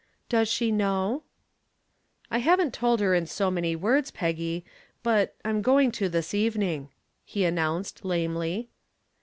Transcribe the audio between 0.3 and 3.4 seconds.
she know?" "I haven't told her in